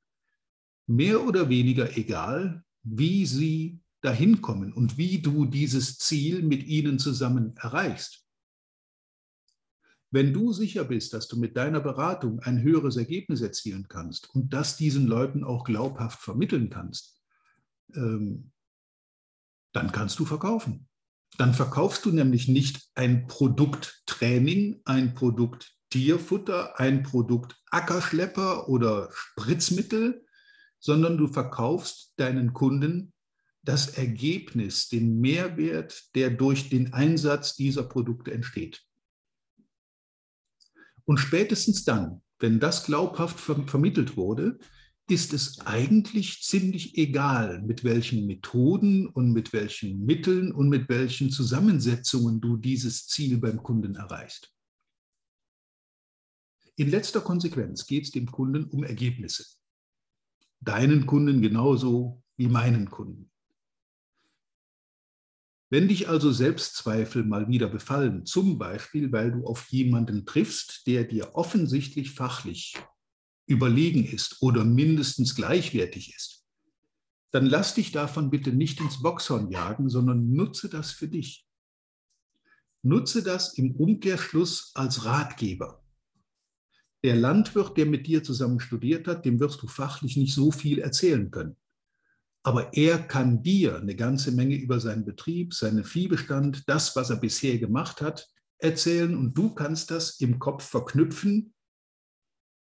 mehr 0.87 1.25
oder 1.25 1.49
weniger 1.49 1.97
egal, 1.97 2.65
wie 2.83 3.27
sie 3.27 3.81
dahin 4.01 4.41
kommen 4.41 4.73
und 4.73 4.99
wie 4.99 5.21
du 5.21 5.45
dieses 5.45 5.99
Ziel 5.99 6.43
mit 6.43 6.65
ihnen 6.65 6.99
zusammen 6.99 7.55
erreichst. 7.57 8.27
Wenn 10.11 10.33
du 10.33 10.53
sicher 10.53 10.85
bist, 10.85 11.15
dass 11.15 11.29
du 11.29 11.39
mit 11.39 11.57
deiner 11.57 11.81
Beratung 11.81 12.41
ein 12.41 12.61
höheres 12.61 12.97
Ergebnis 12.97 13.43
erzielen 13.43 13.87
kannst 13.89 14.29
und 14.35 14.53
das 14.53 14.77
diesen 14.77 15.07
Leuten 15.07 15.45
auch 15.45 15.63
glaubhaft 15.63 16.21
vermitteln 16.21 16.69
kannst, 16.69 17.23
ähm, 17.95 18.51
dann 19.73 19.93
kannst 19.93 20.19
du 20.19 20.25
verkaufen. 20.25 20.89
Dann 21.39 21.55
verkaufst 21.55 22.05
du 22.05 22.13
nämlich 22.13 22.49
nicht 22.49 22.91
ein 22.95 23.27
Produkt 23.27 24.03
Training, 24.07 24.81
ein 24.85 25.15
Produkt 25.15 25.75
Tierfutter, 25.91 26.79
ein 26.79 27.03
Produkt 27.03 27.57
Ackerschlepper 27.71 28.69
oder 28.69 29.11
Spritzmittel, 29.13 30.25
sondern 30.79 31.19
du 31.19 31.29
verkaufst 31.29 32.13
deinen 32.17 32.53
Kunden 32.53 33.13
das 33.63 33.91
Ergebnis, 33.91 34.89
den 34.89 35.21
Mehrwert, 35.21 36.15
der 36.15 36.31
durch 36.31 36.71
den 36.71 36.95
Einsatz 36.95 37.57
dieser 37.57 37.83
Produkte 37.83 38.33
entsteht. 38.33 38.83
Und 41.05 41.19
spätestens 41.19 41.85
dann, 41.85 42.23
wenn 42.39 42.61
das 42.61 42.85
glaubhaft 42.85 43.39
vermittelt 43.39 44.17
wurde, 44.17 44.59
ist 45.11 45.33
es 45.33 45.61
eigentlich 45.67 46.43
ziemlich 46.43 46.97
egal, 46.97 47.63
mit 47.63 47.83
welchen 47.83 48.27
Methoden 48.27 49.07
und 49.07 49.33
mit 49.33 49.53
welchen 49.53 50.05
Mitteln 50.07 50.53
und 50.53 50.69
mit 50.69 50.89
welchen 50.89 51.31
Zusammensetzungen 51.31 52.41
du 52.41 52.57
dieses 52.57 53.07
Ziel 53.09 53.39
beim 53.39 53.63
Kunden 53.63 53.97
erreichst. 53.97 54.55
In 56.77 56.91
letzter 56.91 57.21
Konsequenz 57.21 57.87
geht 57.87 58.05
es 58.05 58.11
dem 58.11 58.31
Kunden 58.31 58.65
um 58.65 58.85
Ergebnisse. 58.85 59.45
Deinen 60.61 61.07
Kunden 61.07 61.43
genauso 61.43 62.23
wie 62.37 62.49
meinen 62.49 62.89
Kunden. 62.91 63.31
Wenn 65.71 65.89
dich 65.89 66.09
also 66.09 66.33
Selbstzweifel 66.33 67.25
mal 67.25 67.49
wieder 67.49 67.69
befallen, 67.69 68.27
zum 68.27 68.59
Beispiel 68.59 69.13
weil 69.13 69.33
du 69.33 69.47
auf 69.47 69.69
jemanden 69.71 70.25
triffst, 70.25 70.87
der 70.87 71.05
dir 71.05 71.35
offensichtlich 71.35 72.13
fachlich 72.13 72.77
überlegen 73.51 74.05
ist 74.05 74.41
oder 74.41 74.65
mindestens 74.65 75.35
gleichwertig 75.35 76.15
ist, 76.15 76.47
dann 77.33 77.47
lass 77.47 77.75
dich 77.75 77.93
davon 77.93 78.31
bitte 78.31 78.53
nicht 78.53 78.81
ins 78.81 79.03
Boxhorn 79.03 79.51
jagen, 79.51 79.89
sondern 79.89 80.33
nutze 80.33 80.69
das 80.69 80.93
für 80.93 81.09
dich. 81.09 81.47
Nutze 82.83 83.23
das 83.23 83.55
im 83.55 83.77
Umkehrschluss 83.77 84.73
als 84.75 85.05
Ratgeber. 85.05 85.85
Der 87.03 87.17
Landwirt, 87.17 87.77
der 87.77 87.87
mit 87.87 88.07
dir 88.07 88.23
zusammen 88.23 88.61
studiert 88.61 89.07
hat, 89.07 89.25
dem 89.25 89.39
wirst 89.41 89.63
du 89.63 89.69
fachlich 89.69 90.17
nicht 90.17 90.35
so 90.35 90.51
viel 90.51 90.79
erzählen 90.79 91.31
können. 91.31 91.57
Aber 92.43 92.73
er 92.73 92.99
kann 92.99 93.43
dir 93.43 93.77
eine 93.77 93.95
ganze 93.97 94.33
Menge 94.33 94.57
über 94.57 94.81
seinen 94.81 95.05
Betrieb, 95.05 95.55
seinen 95.55 95.85
Viehbestand, 95.85 96.69
das, 96.69 96.97
was 96.97 97.11
er 97.11 97.17
bisher 97.17 97.59
gemacht 97.59 98.01
hat, 98.01 98.29
erzählen 98.59 99.17
und 99.17 99.37
du 99.37 99.55
kannst 99.55 99.91
das 99.91 100.21
im 100.21 100.39
Kopf 100.39 100.65
verknüpfen 100.65 101.55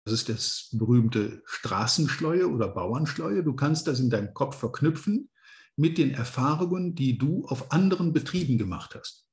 das 0.04 0.14
ist 0.14 0.28
das 0.28 0.68
berühmte 0.72 1.42
Straßenschleue 1.44 2.48
oder 2.48 2.68
Bauernschleue. 2.68 3.42
Du 3.42 3.54
kannst 3.54 3.86
das 3.86 4.00
in 4.00 4.10
deinem 4.10 4.32
Kopf 4.34 4.58
verknüpfen 4.58 5.30
mit 5.76 5.98
den 5.98 6.12
Erfahrungen, 6.12 6.94
die 6.94 7.18
du 7.18 7.44
auf 7.46 7.72
anderen 7.72 8.12
Betrieben 8.12 8.58
gemacht 8.58 8.94
hast. 8.94 9.26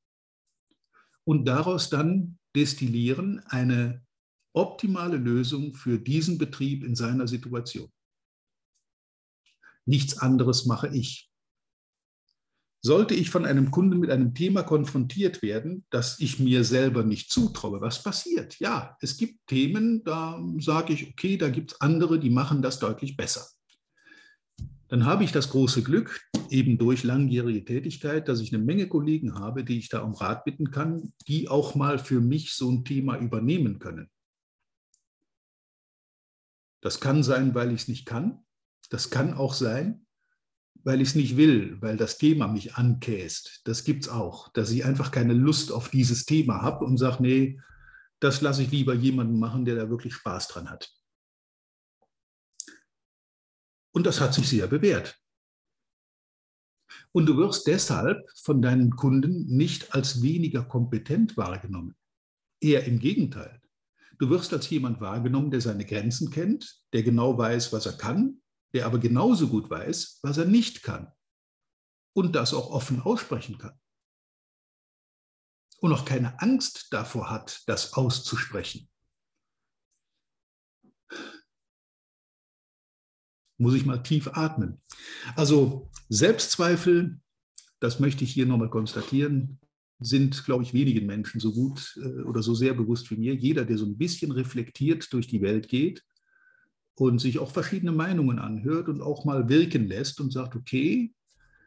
Und 1.24 1.46
daraus 1.46 1.90
dann 1.90 2.38
destillieren 2.56 3.40
eine 3.48 4.06
optimale 4.54 5.18
Lösung 5.18 5.74
für 5.74 6.00
diesen 6.00 6.38
Betrieb 6.38 6.84
in 6.84 6.96
seiner 6.96 7.28
Situation. 7.28 7.92
Nichts 9.86 10.18
anderes 10.18 10.66
mache 10.66 10.90
ich. 10.90 11.32
Sollte 12.88 13.16
ich 13.16 13.32
von 13.32 13.46
einem 13.46 13.70
Kunden 13.70 14.00
mit 14.00 14.10
einem 14.10 14.34
Thema 14.34 14.64
konfrontiert 14.64 15.42
werden, 15.42 15.84
das 15.90 16.22
ich 16.22 16.40
mir 16.40 16.64
selber 16.64 17.04
nicht 17.04 17.30
zutraue, 17.30 17.82
was 17.82 18.02
passiert? 18.02 18.58
Ja, 18.60 18.96
es 19.02 19.18
gibt 19.18 19.46
Themen, 19.46 20.06
da 20.06 20.42
sage 20.60 20.94
ich, 20.94 21.10
okay, 21.10 21.36
da 21.36 21.50
gibt 21.50 21.74
es 21.74 21.82
andere, 21.82 22.18
die 22.18 22.30
machen 22.30 22.62
das 22.62 22.80
deutlich 22.80 23.18
besser. 23.18 23.46
Dann 24.88 25.04
habe 25.04 25.26
ich 25.26 25.34
das 25.34 25.50
große 25.50 25.84
Glück, 25.84 26.22
eben 26.50 26.78
durch 26.78 27.04
langjährige 27.04 27.66
Tätigkeit, 27.66 28.30
dass 28.30 28.40
ich 28.40 28.54
eine 28.54 28.64
Menge 28.64 28.88
Kollegen 28.88 29.38
habe, 29.38 29.66
die 29.66 29.80
ich 29.80 29.90
da 29.90 30.00
um 30.00 30.14
Rat 30.14 30.46
bitten 30.46 30.72
kann, 30.72 31.12
die 31.28 31.50
auch 31.50 31.76
mal 31.76 32.00
für 32.00 32.22
mich 32.22 32.54
so 32.54 32.72
ein 32.72 32.86
Thema 32.86 33.18
übernehmen 33.18 33.80
können. 33.80 34.10
Das 36.80 37.02
kann 37.02 37.22
sein, 37.22 37.54
weil 37.54 37.74
ich 37.74 37.82
es 37.82 37.88
nicht 37.90 38.06
kann. 38.06 38.46
Das 38.90 39.10
kann 39.10 39.34
auch 39.34 39.54
sein, 39.54 40.07
weil 40.88 41.02
ich 41.02 41.10
es 41.10 41.16
nicht 41.16 41.36
will, 41.36 41.82
weil 41.82 41.98
das 41.98 42.18
Thema 42.18 42.48
mich 42.48 42.76
ankäst. 42.76 43.60
Das 43.66 43.84
gibt 43.84 44.06
es 44.06 44.10
auch, 44.10 44.48
dass 44.54 44.72
ich 44.72 44.86
einfach 44.86 45.12
keine 45.12 45.34
Lust 45.34 45.70
auf 45.70 45.90
dieses 45.90 46.24
Thema 46.24 46.62
habe 46.62 46.86
und 46.86 46.96
sage, 46.96 47.22
nee, 47.22 47.60
das 48.22 48.40
lasse 48.40 48.64
ich 48.64 48.72
lieber 48.72 48.94
jemanden 48.94 49.38
machen, 49.38 49.66
der 49.66 49.76
da 49.76 49.90
wirklich 49.90 50.14
Spaß 50.14 50.48
dran 50.48 50.70
hat. 50.70 50.90
Und 53.94 54.06
das 54.06 54.22
hat 54.22 54.34
sich 54.34 54.48
sehr 54.48 54.68
bewährt. 54.68 55.20
Und 57.12 57.26
du 57.26 57.36
wirst 57.36 57.68
deshalb 57.68 58.26
von 58.42 58.62
deinen 58.62 58.96
Kunden 58.96 59.46
nicht 59.46 59.94
als 59.94 60.22
weniger 60.22 60.64
kompetent 60.64 61.36
wahrgenommen. 61.36 61.98
Eher 62.62 62.86
im 62.86 63.00
Gegenteil. 63.00 63.62
Du 64.20 64.30
wirst 64.30 64.54
als 64.54 64.70
jemand 64.70 65.02
wahrgenommen, 65.02 65.52
der 65.52 65.60
seine 65.60 65.84
Grenzen 65.84 66.32
kennt, 66.32 66.82
der 66.94 67.04
genau 67.04 67.38
weiß, 67.38 67.74
was 67.74 67.86
er 67.86 67.98
kann 67.98 68.40
der 68.74 68.86
aber 68.86 69.00
genauso 69.00 69.48
gut 69.48 69.70
weiß, 69.70 70.20
was 70.24 70.38
er 70.38 70.46
nicht 70.46 70.84
kann 70.84 71.12
und 72.14 72.36
das 72.36 72.54
auch 72.54 72.70
offen 72.70 73.02
aussprechen 73.02 73.58
kann. 73.58 73.80
Und 75.80 75.94
auch 75.94 76.06
keine 76.06 76.42
Angst 76.42 76.88
davor 76.92 77.30
hat, 77.30 77.62
das 77.68 77.94
auszusprechen. 77.94 78.90
muss 83.58 83.74
ich 83.74 83.86
mal 83.86 84.04
tief 84.04 84.30
atmen. 84.34 84.82
Also 85.36 85.90
Selbstzweifel, 86.10 87.20
das 87.80 88.00
möchte 88.00 88.24
ich 88.24 88.32
hier 88.32 88.46
nochmal 88.46 88.70
konstatieren, 88.70 89.60
sind, 90.00 90.46
glaube 90.46 90.64
ich, 90.64 90.74
wenigen 90.74 91.08
Menschen 91.08 91.40
so 91.40 91.52
gut 91.54 92.00
äh, 92.02 92.22
oder 92.22 92.44
so 92.44 92.54
sehr 92.54 92.76
bewusst 92.76 93.10
wie 93.10 93.18
mir. 93.18 93.34
Jeder, 93.34 93.66
der 93.66 93.80
so 93.80 93.86
ein 93.86 93.98
bisschen 93.98 94.32
reflektiert 94.32 95.12
durch 95.12 95.28
die 95.28 95.42
Welt 95.42 95.68
geht 95.68 96.04
und 97.00 97.20
sich 97.20 97.40
auch 97.40 97.52
verschiedene 97.52 97.92
Meinungen 97.92 98.40
anhört 98.40 98.90
und 98.90 99.02
auch 99.02 99.24
mal 99.24 99.50
wirken 99.50 99.88
lässt 99.88 100.20
und 100.20 100.34
sagt, 100.34 100.56
okay, 100.56 101.14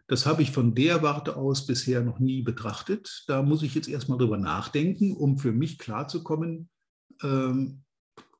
das 0.08 0.26
habe 0.26 0.42
ich 0.42 0.50
von 0.50 0.74
der 0.74 1.02
Warte 1.02 1.36
aus 1.36 1.66
bisher 1.66 2.02
noch 2.02 2.18
nie 2.18 2.42
betrachtet. 2.42 3.22
Da 3.28 3.42
muss 3.42 3.62
ich 3.62 3.76
jetzt 3.76 3.88
erstmal 3.88 4.18
drüber 4.18 4.38
nachdenken, 4.38 5.14
um 5.14 5.38
für 5.38 5.52
mich 5.52 5.78
klarzukommen, 5.78 6.68
ähm, 7.22 7.84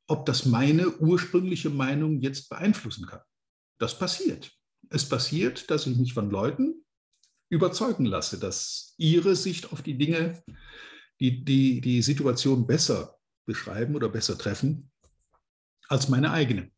ob 0.09 0.27
das 0.27 0.47
meine 0.47 0.99
ursprüngliche 0.99 1.71
Meinung 1.71 2.21
jetzt 2.21 2.49
beeinflussen 2.49 3.07
kann. 3.07 3.21
Das 3.79 3.97
passiert. 3.97 4.51
Es 4.89 5.09
passiert, 5.09 5.71
dass 5.71 5.87
ich 5.87 5.97
mich 5.97 6.13
von 6.13 6.29
Leuten 6.29 6.85
überzeugen 7.51 8.05
lasse, 8.05 8.41
dass 8.41 8.95
ihre 8.97 9.37
Sicht 9.37 9.73
auf 9.73 9.83
die 9.83 9.97
Dinge, 9.97 10.43
die, 11.21 11.45
die 11.45 11.81
die 11.81 12.03
Situation 12.03 12.67
besser 12.67 13.17
beschreiben 13.47 13.95
oder 13.95 14.09
besser 14.09 14.37
treffen 14.37 14.91
als 15.89 16.09
meine 16.09 16.33
eigene. 16.33 16.71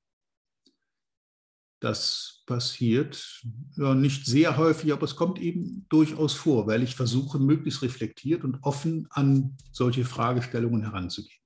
Das 1.83 2.45
passiert 2.47 3.43
ja, 3.77 3.93
nicht 3.93 4.25
sehr 4.25 4.57
häufig, 4.57 4.93
aber 4.93 5.03
es 5.03 5.17
kommt 5.17 5.41
eben 5.41 5.85
durchaus 5.89 6.33
vor, 6.33 6.69
weil 6.69 6.85
ich 6.85 6.95
versuche, 6.95 7.41
möglichst 7.41 7.83
reflektiert 7.83 8.45
und 8.45 8.63
offen 8.63 9.09
an 9.11 9.57
solche 9.73 10.05
Fragestellungen 10.05 10.83
heranzugehen. 10.83 11.43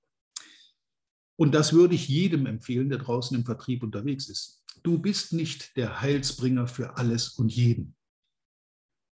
Und 1.37 1.55
das 1.55 1.73
würde 1.73 1.95
ich 1.95 2.09
jedem 2.09 2.45
empfehlen, 2.45 2.91
der 2.91 2.99
draußen 2.99 3.35
im 3.35 3.47
Vertrieb 3.47 3.83
unterwegs 3.83 4.29
ist. 4.29 4.63
Du 4.83 4.99
bist 4.99 5.33
nicht 5.33 5.75
der 5.79 6.03
Heilsbringer 6.03 6.67
für 6.67 6.99
alles 6.99 7.31
und 7.31 7.51
jeden. 7.51 7.97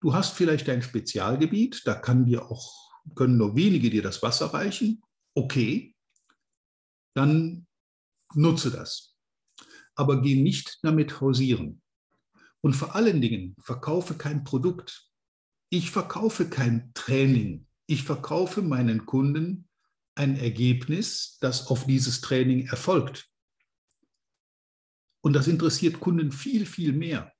Du 0.00 0.14
hast 0.14 0.34
vielleicht 0.34 0.68
ein 0.70 0.82
Spezialgebiet, 0.82 1.82
da 1.84 1.94
kann 1.94 2.26
dir 2.26 2.50
auch, 2.50 2.72
können 3.14 3.36
nur 3.36 3.54
wenige 3.54 3.90
dir 3.90 4.02
das 4.02 4.24
Wasser 4.24 4.46
reichen. 4.46 5.04
Okay, 5.34 5.94
dann 7.14 7.68
nutze 8.34 8.72
das. 8.72 9.11
Aber 9.94 10.22
geh 10.22 10.36
nicht 10.36 10.78
damit 10.82 11.20
hausieren. 11.20 11.82
Und 12.60 12.74
vor 12.74 12.94
allen 12.94 13.20
Dingen 13.20 13.54
verkaufe 13.60 14.14
kein 14.14 14.44
Produkt. 14.44 15.10
Ich 15.68 15.90
verkaufe 15.90 16.48
kein 16.48 16.92
Training. 16.94 17.66
Ich 17.86 18.04
verkaufe 18.04 18.62
meinen 18.62 19.04
Kunden 19.04 19.68
ein 20.14 20.36
Ergebnis, 20.36 21.38
das 21.40 21.66
auf 21.68 21.86
dieses 21.86 22.20
Training 22.20 22.66
erfolgt. 22.66 23.28
Und 25.22 25.34
das 25.34 25.46
interessiert 25.48 26.00
Kunden 26.00 26.32
viel, 26.32 26.66
viel 26.66 26.92
mehr, 26.92 27.32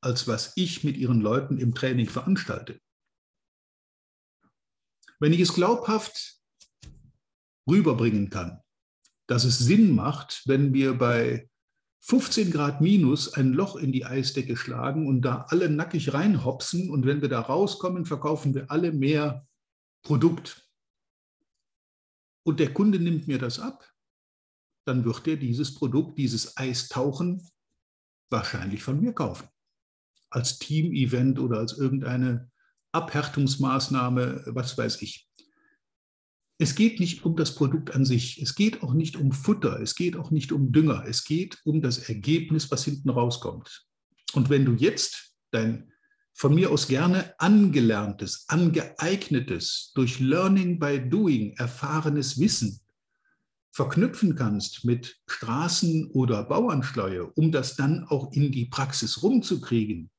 als 0.00 0.26
was 0.26 0.52
ich 0.56 0.84
mit 0.84 0.96
ihren 0.96 1.20
Leuten 1.20 1.58
im 1.58 1.74
Training 1.74 2.08
veranstalte. 2.08 2.80
Wenn 5.18 5.32
ich 5.32 5.40
es 5.40 5.54
glaubhaft 5.54 6.38
rüberbringen 7.68 8.30
kann, 8.30 8.60
dass 9.26 9.44
es 9.44 9.58
Sinn 9.58 9.94
macht, 9.94 10.42
wenn 10.46 10.72
wir 10.72 10.96
bei 10.96 11.48
15 12.08 12.52
Grad 12.52 12.80
minus 12.80 13.34
ein 13.34 13.52
Loch 13.52 13.74
in 13.74 13.90
die 13.90 14.04
Eisdecke 14.04 14.56
schlagen 14.56 15.08
und 15.08 15.22
da 15.22 15.46
alle 15.48 15.68
nackig 15.68 16.14
reinhopsen 16.14 16.88
und 16.88 17.04
wenn 17.04 17.20
wir 17.20 17.28
da 17.28 17.40
rauskommen, 17.40 18.06
verkaufen 18.06 18.54
wir 18.54 18.70
alle 18.70 18.92
mehr 18.92 19.46
Produkt 20.02 20.70
und 22.44 22.60
der 22.60 22.72
Kunde 22.72 23.00
nimmt 23.00 23.26
mir 23.26 23.38
das 23.38 23.58
ab, 23.58 23.92
dann 24.86 25.04
wird 25.04 25.26
er 25.26 25.36
dieses 25.36 25.74
Produkt, 25.74 26.16
dieses 26.16 26.56
Eistauchen 26.56 27.44
wahrscheinlich 28.30 28.84
von 28.84 29.00
mir 29.00 29.12
kaufen. 29.12 29.48
Als 30.30 30.60
Team-Event 30.60 31.40
oder 31.40 31.58
als 31.58 31.76
irgendeine 31.76 32.52
Abhärtungsmaßnahme, 32.92 34.44
was 34.46 34.78
weiß 34.78 35.02
ich. 35.02 35.25
Es 36.58 36.74
geht 36.74 37.00
nicht 37.00 37.24
um 37.24 37.36
das 37.36 37.54
Produkt 37.54 37.94
an 37.94 38.04
sich. 38.04 38.40
Es 38.40 38.54
geht 38.54 38.82
auch 38.82 38.94
nicht 38.94 39.16
um 39.16 39.32
Futter. 39.32 39.80
Es 39.80 39.94
geht 39.94 40.16
auch 40.16 40.30
nicht 40.30 40.52
um 40.52 40.72
Dünger. 40.72 41.04
Es 41.06 41.24
geht 41.24 41.60
um 41.64 41.82
das 41.82 41.98
Ergebnis, 42.08 42.70
was 42.70 42.84
hinten 42.84 43.10
rauskommt. 43.10 43.86
Und 44.32 44.48
wenn 44.48 44.64
du 44.64 44.72
jetzt 44.72 45.34
dein 45.50 45.92
von 46.36 46.54
mir 46.54 46.70
aus 46.70 46.86
gerne 46.86 47.34
angelerntes, 47.38 48.44
angeeignetes, 48.48 49.92
durch 49.94 50.20
Learning 50.20 50.78
by 50.78 51.00
Doing 51.08 51.54
erfahrenes 51.56 52.38
Wissen 52.38 52.78
verknüpfen 53.72 54.34
kannst 54.34 54.84
mit 54.84 55.18
Straßen- 55.26 56.10
oder 56.12 56.44
Bauernsteuer, 56.44 57.32
um 57.36 57.52
das 57.52 57.76
dann 57.76 58.04
auch 58.04 58.32
in 58.32 58.52
die 58.52 58.66
Praxis 58.66 59.22
rumzukriegen, 59.22 60.10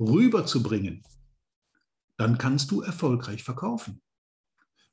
rüberzubringen, 0.00 1.02
dann 2.16 2.36
kannst 2.36 2.72
du 2.72 2.82
erfolgreich 2.82 3.44
verkaufen. 3.44 4.00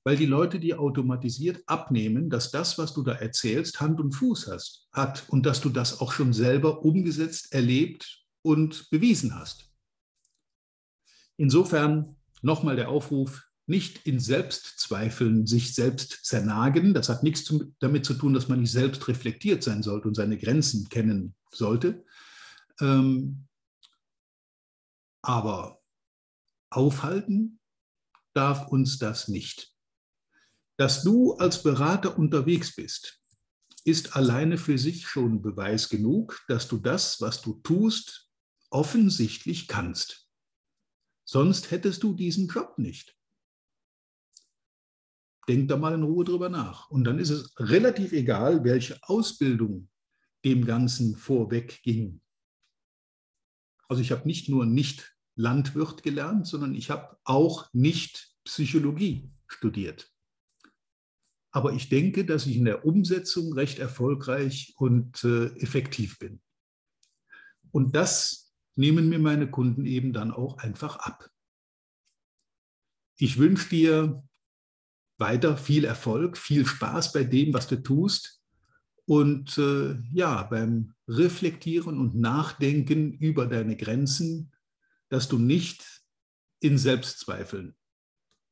Weil 0.03 0.17
die 0.17 0.25
Leute 0.25 0.59
dir 0.59 0.79
automatisiert 0.79 1.61
abnehmen, 1.67 2.29
dass 2.29 2.49
das, 2.49 2.77
was 2.77 2.93
du 2.93 3.03
da 3.03 3.13
erzählst, 3.13 3.79
Hand 3.79 3.99
und 3.99 4.13
Fuß 4.13 4.47
hast, 4.47 4.87
hat 4.91 5.25
und 5.29 5.45
dass 5.45 5.61
du 5.61 5.69
das 5.69 5.99
auch 5.99 6.11
schon 6.11 6.33
selber 6.33 6.83
umgesetzt, 6.83 7.53
erlebt 7.53 8.23
und 8.41 8.89
bewiesen 8.89 9.35
hast. 9.35 9.69
Insofern 11.37 12.15
nochmal 12.41 12.75
der 12.75 12.89
Aufruf, 12.89 13.43
nicht 13.67 14.05
in 14.05 14.19
Selbstzweifeln 14.19 15.47
sich 15.47 15.73
selbst 15.73 16.25
zernagen. 16.25 16.93
Das 16.93 17.09
hat 17.09 17.23
nichts 17.23 17.53
damit 17.79 18.05
zu 18.05 18.13
tun, 18.15 18.33
dass 18.33 18.49
man 18.49 18.59
nicht 18.59 18.71
selbst 18.71 19.07
reflektiert 19.07 19.63
sein 19.63 19.81
sollte 19.81 20.07
und 20.07 20.15
seine 20.15 20.37
Grenzen 20.37 20.89
kennen 20.89 21.35
sollte. 21.51 22.03
Ähm, 22.79 23.47
aber 25.21 25.81
aufhalten 26.69 27.59
darf 28.33 28.67
uns 28.67 28.97
das 28.97 29.27
nicht. 29.27 29.70
Dass 30.81 31.03
du 31.03 31.33
als 31.33 31.61
Berater 31.61 32.17
unterwegs 32.17 32.75
bist, 32.75 33.21
ist 33.85 34.15
alleine 34.15 34.57
für 34.57 34.79
sich 34.79 35.07
schon 35.07 35.43
Beweis 35.43 35.89
genug, 35.89 36.43
dass 36.47 36.67
du 36.67 36.79
das, 36.79 37.21
was 37.21 37.39
du 37.43 37.61
tust, 37.61 38.31
offensichtlich 38.71 39.67
kannst. 39.67 40.27
Sonst 41.23 41.69
hättest 41.69 42.01
du 42.01 42.15
diesen 42.15 42.47
Job 42.47 42.79
nicht. 42.79 43.15
Denk 45.47 45.69
da 45.69 45.77
mal 45.77 45.93
in 45.93 46.01
Ruhe 46.01 46.25
drüber 46.25 46.49
nach. 46.49 46.89
Und 46.89 47.03
dann 47.03 47.19
ist 47.19 47.29
es 47.29 47.53
relativ 47.59 48.11
egal, 48.11 48.63
welche 48.63 48.97
Ausbildung 49.03 49.87
dem 50.43 50.65
Ganzen 50.65 51.15
vorweg 51.15 51.83
ging. 51.83 52.21
Also 53.87 54.01
ich 54.01 54.11
habe 54.11 54.27
nicht 54.27 54.49
nur 54.49 54.65
nicht 54.65 55.15
Landwirt 55.35 56.01
gelernt, 56.01 56.47
sondern 56.47 56.73
ich 56.73 56.89
habe 56.89 57.19
auch 57.23 57.71
nicht 57.71 58.33
Psychologie 58.45 59.31
studiert. 59.45 60.10
Aber 61.51 61.73
ich 61.73 61.89
denke, 61.89 62.25
dass 62.25 62.45
ich 62.45 62.55
in 62.57 62.65
der 62.65 62.85
Umsetzung 62.85 63.53
recht 63.53 63.79
erfolgreich 63.79 64.73
und 64.77 65.23
äh, 65.23 65.47
effektiv 65.57 66.17
bin. 66.17 66.41
Und 67.71 67.95
das 67.95 68.53
nehmen 68.75 69.09
mir 69.09 69.19
meine 69.19 69.49
Kunden 69.49 69.85
eben 69.85 70.13
dann 70.13 70.31
auch 70.31 70.57
einfach 70.57 70.97
ab. 70.97 71.29
Ich 73.17 73.37
wünsche 73.37 73.69
dir 73.69 74.23
weiter 75.17 75.57
viel 75.57 75.85
Erfolg, 75.85 76.37
viel 76.37 76.65
Spaß 76.65 77.13
bei 77.13 77.23
dem, 77.23 77.53
was 77.53 77.67
du 77.67 77.81
tust 77.81 78.41
und 79.05 79.57
äh, 79.57 79.99
ja, 80.11 80.43
beim 80.43 80.93
Reflektieren 81.07 81.99
und 81.99 82.15
Nachdenken 82.15 83.13
über 83.13 83.45
deine 83.45 83.75
Grenzen, 83.75 84.51
dass 85.09 85.27
du 85.27 85.37
nicht 85.37 86.01
in 86.59 86.77
Selbstzweifeln 86.77 87.75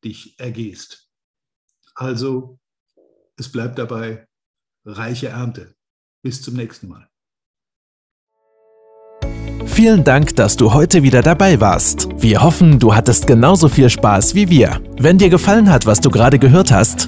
dich 0.04 0.40
ergehst. 0.40 1.10
Also, 1.96 2.59
es 3.40 3.52
bleibt 3.52 3.80
dabei 3.80 4.28
reiche 4.86 5.30
Ernte. 5.30 5.76
Bis 6.22 6.42
zum 6.42 6.56
nächsten 6.56 6.88
Mal. 6.88 7.08
Vielen 9.66 10.04
Dank, 10.04 10.36
dass 10.36 10.58
du 10.58 10.74
heute 10.74 11.04
wieder 11.04 11.22
dabei 11.22 11.62
warst. 11.62 12.10
Wir 12.18 12.42
hoffen, 12.42 12.80
du 12.80 12.96
hattest 12.96 13.28
genauso 13.28 13.70
viel 13.70 13.90
Spaß 13.90 14.36
wie 14.36 14.50
wir. 14.50 14.82
Wenn 15.00 15.18
dir 15.18 15.30
gefallen 15.30 15.70
hat, 15.70 15.86
was 15.86 16.02
du 16.02 16.10
gerade 16.10 16.40
gehört 16.40 16.72
hast, 16.72 17.08